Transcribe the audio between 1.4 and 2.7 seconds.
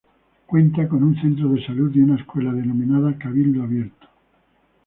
de salud y una escuela